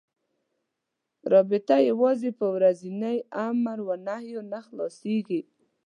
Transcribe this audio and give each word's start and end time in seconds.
رابطه 1.31 1.75
یوازې 1.89 2.29
په 2.39 2.45
ورځنيو 2.55 3.27
امر 3.49 3.77
و 3.87 3.89
نهيو 4.07 4.41
نه 4.51 4.59
خلاصه 4.67 4.99
کېږي. 5.27 5.41